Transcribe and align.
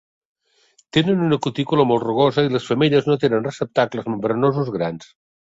Tenen 0.97 1.21
una 1.25 1.37
cutícula 1.47 1.85
molt 1.91 2.07
rugosa 2.07 2.45
i 2.47 2.51
les 2.55 2.67
femelles 2.71 3.11
no 3.13 3.21
tenen 3.27 3.47
receptacles 3.49 4.11
membranosos 4.15 4.77
grans. 4.81 5.17